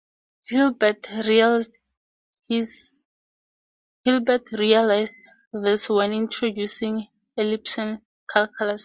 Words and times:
Hilbert 0.47 1.07
realized 1.27 1.77
this 2.49 3.05
when 4.01 4.25
introducing 6.11 7.07
epsilon 7.37 8.01
calculus. 8.27 8.79